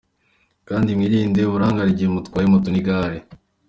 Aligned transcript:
kandi 0.67 0.89
mwirinde 0.97 1.39
uburangare 1.43 1.89
igihe 1.91 2.09
mutwaye 2.15 2.45
moto 2.51 2.67
n’igare." 2.71 3.17